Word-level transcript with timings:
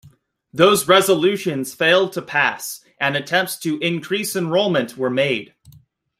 Those 0.51 0.87
resolutions 0.87 1.75
failed 1.75 2.11
to 2.13 2.23
pass, 2.23 2.83
and 2.99 3.15
attempts 3.15 3.55
to 3.57 3.77
increase 3.81 4.35
enrollment 4.35 4.97
were 4.97 5.11
made. 5.11 5.53